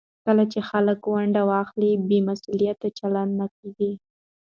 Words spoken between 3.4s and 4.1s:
کېږي.